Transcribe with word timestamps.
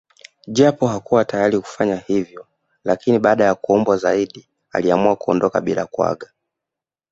Japo 0.47 0.87
hakuwa 0.87 1.25
tayari 1.25 1.59
kufanya 1.59 1.95
hivyo 1.97 2.47
lakini 2.83 3.19
baada 3.19 3.43
ya 3.43 3.55
kuombwa 3.55 3.97
zaidi 3.97 4.47
aliamua 4.71 5.15
kuondoka 5.15 5.61
bila 5.61 5.85
kuaga 5.85 6.31